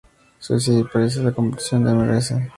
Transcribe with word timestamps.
Suecia 0.39 0.73
y 0.73 0.81
aparecer 0.81 1.19
en 1.19 1.25
la 1.27 1.31
competición 1.31 1.83
de 1.83 1.91
Mrs. 1.93 2.33